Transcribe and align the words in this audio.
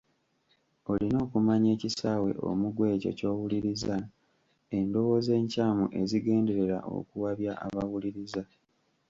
Olina 0.91 1.17
okumanya 1.25 1.69
ekisaawe 1.75 2.31
omugwa 2.49 2.85
ekyo 2.95 3.11
ky’owuliriza, 3.17 3.95
endowooza 4.77 5.31
enkyamu 5.41 5.85
ezigenderera 6.01 6.77
okuwabya 6.97 7.51
abawuluriza. 7.65 8.43